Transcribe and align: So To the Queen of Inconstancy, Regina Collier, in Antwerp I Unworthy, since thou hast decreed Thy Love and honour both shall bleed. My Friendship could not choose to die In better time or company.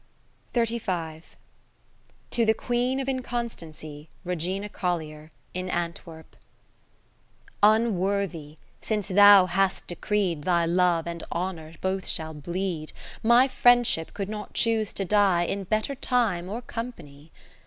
So 0.55 0.65
To 0.65 2.45
the 2.47 2.55
Queen 2.55 2.99
of 2.99 3.07
Inconstancy, 3.07 4.09
Regina 4.23 4.67
Collier, 4.67 5.31
in 5.53 5.69
Antwerp 5.69 6.35
I 7.61 7.75
Unworthy, 7.75 8.57
since 8.81 9.09
thou 9.09 9.45
hast 9.45 9.85
decreed 9.85 10.41
Thy 10.43 10.65
Love 10.65 11.05
and 11.05 11.23
honour 11.31 11.75
both 11.81 12.07
shall 12.07 12.33
bleed. 12.33 12.93
My 13.21 13.47
Friendship 13.47 14.15
could 14.15 14.27
not 14.27 14.55
choose 14.55 14.91
to 14.93 15.05
die 15.05 15.43
In 15.43 15.65
better 15.65 15.93
time 15.93 16.49
or 16.49 16.63
company. 16.63 17.31